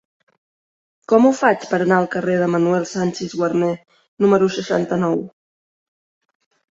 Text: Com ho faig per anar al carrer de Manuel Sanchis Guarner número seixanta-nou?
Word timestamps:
Com 1.11 1.25
ho 1.29 1.33
faig 1.41 1.65
per 1.73 1.79
anar 1.85 1.99
al 2.03 2.07
carrer 2.15 2.37
de 2.43 2.47
Manuel 2.53 2.87
Sanchis 2.91 3.35
Guarner 3.41 3.69
número 4.25 4.49
seixanta-nou? 4.57 5.15